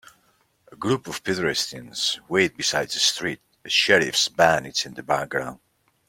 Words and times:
A 0.71 0.75
group 0.75 1.05
of 1.07 1.23
pedestrians 1.23 2.19
wait 2.27 2.57
beside 2.57 2.87
a 2.87 2.91
street 2.93 3.39
a 3.63 3.69
sheriff 3.69 4.17
's 4.17 4.29
van 4.29 4.65
in 4.65 4.95
the 4.95 5.03
background. 5.03 5.59